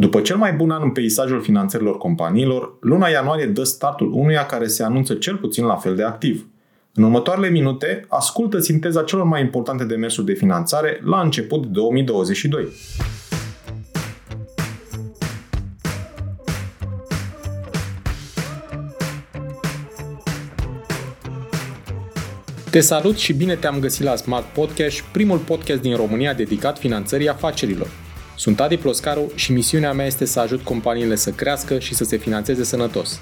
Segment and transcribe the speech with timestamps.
[0.00, 4.66] După cel mai bun an în peisajul finanțărilor companiilor, luna ianuarie dă startul unuia care
[4.66, 6.46] se anunță cel puțin la fel de activ.
[6.94, 12.68] În următoarele minute, ascultă sinteza celor mai importante demersuri de finanțare la început de 2022.
[22.70, 27.28] Te salut și bine te-am găsit la Smart Podcast, primul podcast din România dedicat finanțării
[27.28, 28.09] afacerilor.
[28.40, 32.16] Sunt Adi Ploscaru și misiunea mea este să ajut companiile să crească și să se
[32.16, 33.20] finanțeze sănătos.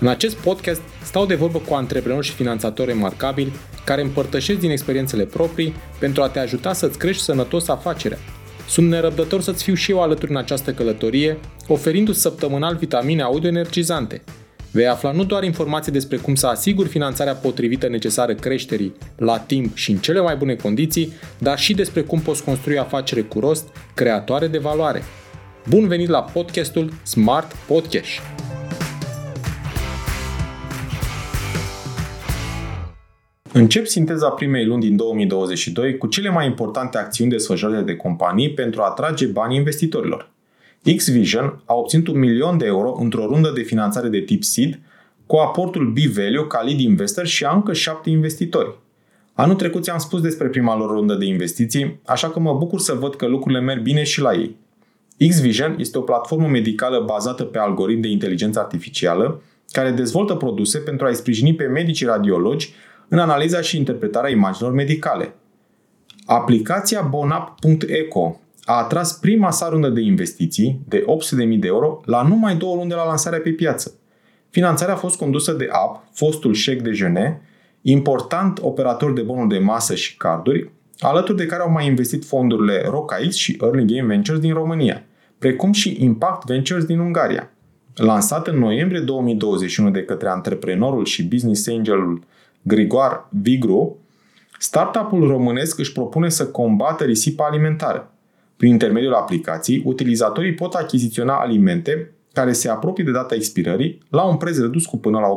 [0.00, 3.52] În acest podcast stau de vorbă cu antreprenori și finanțatori remarcabili
[3.84, 8.18] care împărtășesc din experiențele proprii pentru a te ajuta să-ți crești sănătos afacerea.
[8.68, 14.22] Sunt nerăbdător să-ți fiu și eu alături în această călătorie, oferindu-ți săptămânal vitamine audio energizante–
[14.74, 19.76] Vei afla nu doar informații despre cum să asiguri finanțarea potrivită necesară creșterii la timp
[19.76, 23.68] și în cele mai bune condiții, dar și despre cum poți construi afacere cu rost,
[23.94, 25.02] creatoare de valoare.
[25.68, 28.20] Bun venit la podcastul Smart Podcast!
[33.52, 38.80] Încep sinteza primei luni din 2022 cu cele mai importante acțiuni desfășurate de companii pentru
[38.80, 40.31] a atrage banii investitorilor.
[40.96, 44.80] X-Vision a obținut un milion de euro într-o rundă de finanțare de tip seed
[45.26, 48.74] cu aportul B-Value ca lead investor și a încă șapte investitori.
[49.34, 52.92] Anul trecut ți-am spus despre prima lor rundă de investiții, așa că mă bucur să
[52.92, 54.56] văd că lucrurile merg bine și la ei.
[55.28, 61.06] X-Vision este o platformă medicală bazată pe algoritm de inteligență artificială care dezvoltă produse pentru
[61.06, 62.74] a-i sprijini pe medicii radiologi
[63.08, 65.34] în analiza și interpretarea imaginilor medicale.
[66.26, 71.04] Aplicația bonap.eco a atras prima sa rundă de investiții de
[71.48, 73.94] 800.000 de euro la numai două luni de la lansarea pe piață.
[74.50, 77.40] Finanțarea a fost condusă de App, fostul Chec de Jeunet,
[77.82, 82.82] important operator de bonuri de masă și carduri, alături de care au mai investit fondurile
[82.90, 85.04] RocaX și Early Game Ventures din România,
[85.38, 87.50] precum și Impact Ventures din Ungaria.
[87.94, 92.22] Lansat în noiembrie 2021 de către antreprenorul și business angelul
[92.62, 93.96] Grigor Vigru,
[94.58, 98.12] startup-ul românesc își propune să combată risipa alimentară,
[98.56, 104.36] prin intermediul aplicației, utilizatorii pot achiziționa alimente care se apropie de data expirării la un
[104.36, 105.36] preț redus cu până la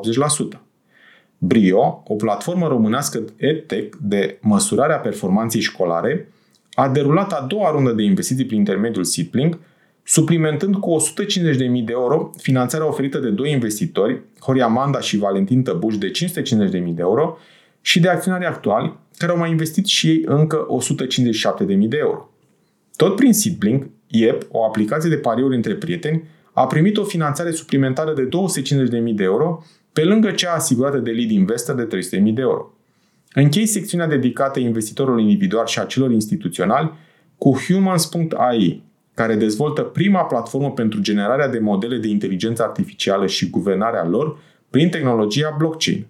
[0.57, 0.59] 80%.
[1.37, 6.31] Brio, o platformă românească EdTech de măsurare a performanței școlare,
[6.73, 9.57] a derulat a doua rundă de investiții prin intermediul Seedlink,
[10.03, 15.97] suplimentând cu 150.000 de euro finanțarea oferită de doi investitori, Horia Manda și Valentin Tăbuș
[15.97, 16.13] de 550.000
[16.71, 17.37] de euro
[17.81, 20.67] și de acționari actuali, care au mai investit și ei încă
[21.59, 22.29] 157.000 de euro.
[22.95, 26.23] Tot prin Seedblink, IEP, o aplicație de pariuri între prieteni,
[26.53, 29.63] a primit o finanțare suplimentară de 250.000 de euro,
[29.93, 32.73] pe lângă cea asigurată de lead investor de 300.000 de euro.
[33.33, 36.93] Închei secțiunea dedicată investitorului individual și a celor instituționali
[37.37, 38.83] cu Humans.ai,
[39.13, 44.37] care dezvoltă prima platformă pentru generarea de modele de inteligență artificială și guvernarea lor
[44.69, 46.05] prin tehnologia blockchain.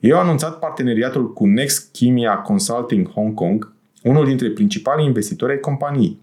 [0.00, 5.60] Ei au anunțat parteneriatul cu Next Chemia Consulting Hong Kong, unul dintre principalii investitori ai
[5.60, 6.18] companiei.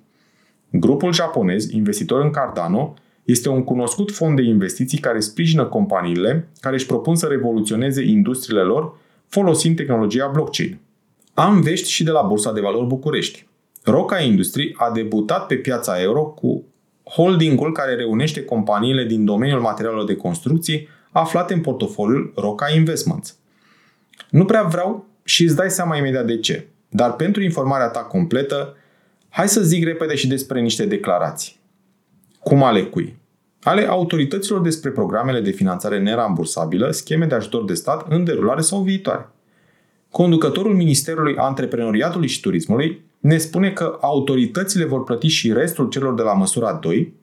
[0.71, 6.75] Grupul japonez, investitor în Cardano, este un cunoscut fond de investiții care sprijină companiile care
[6.75, 8.97] își propun să revoluționeze industriile lor
[9.27, 10.79] folosind tehnologia blockchain.
[11.33, 13.47] Am vești și de la Bursa de Valori București.
[13.83, 16.63] Roca Industry a debutat pe piața euro cu
[17.03, 23.37] holdingul care reunește companiile din domeniul materialelor de construcții aflate în portofoliul Roca Investments.
[24.29, 26.67] Nu prea vreau și îți dai seama imediat de ce.
[26.89, 28.75] Dar pentru informarea ta completă,
[29.29, 31.59] hai să zic repede și despre niște declarații.
[32.39, 33.17] Cum ale cui?
[33.61, 38.81] Ale autorităților despre programele de finanțare nerambursabilă, scheme de ajutor de stat în derulare sau
[38.81, 39.29] viitoare.
[40.11, 46.21] Conducătorul Ministerului Antreprenoriatului și Turismului ne spune că autoritățile vor plăti și restul celor de
[46.21, 47.13] la măsura 2,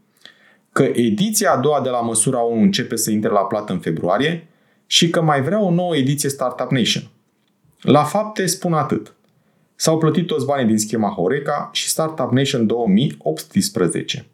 [0.72, 4.48] că ediția a doua de la măsura 1 începe să intre la plată în februarie
[4.86, 7.02] și că mai vrea o nouă ediție Startup Nation.
[7.80, 9.14] La fapte spun atât.
[9.76, 14.26] S-au plătit toți banii din schema Horeca și Startup Nation 2018.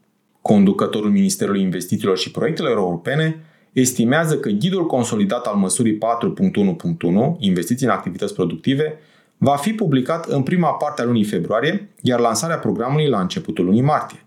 [0.43, 7.93] Conducătorul Ministerului Investițiilor și Proiectelor Europene estimează că ghidul consolidat al măsurii 4.1.1, investiții în
[7.93, 8.99] activități productive,
[9.37, 13.83] va fi publicat în prima parte a lunii februarie, iar lansarea programului la începutul lunii
[13.83, 14.25] martie.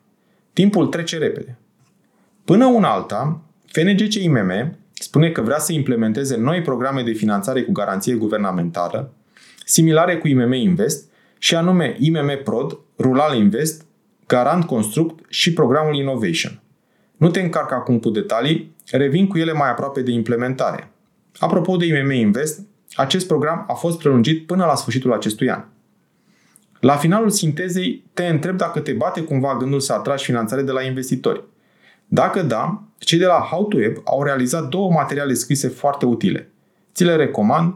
[0.53, 1.57] Timpul trece repede.
[2.45, 8.13] Până una alta, FNGCIMM spune că vrea să implementeze noi programe de finanțare cu garanție
[8.13, 9.13] guvernamentală,
[9.65, 13.85] similare cu IMM Invest, și anume IMM Prod, Rural Invest,
[14.27, 16.61] Garant Construct și programul Innovation.
[17.17, 20.91] Nu te încarc acum cu detalii, revin cu ele mai aproape de implementare.
[21.39, 22.61] Apropo de IMM Invest,
[22.95, 25.63] acest program a fost prelungit până la sfârșitul acestui an.
[26.79, 30.81] La finalul sintezei, te întreb dacă te bate cumva gândul să atragi finanțare de la
[30.81, 31.43] investitori.
[32.07, 36.51] Dacă da, cei de la How to Web au realizat două materiale scrise foarte utile.
[36.93, 37.75] Ți le recomand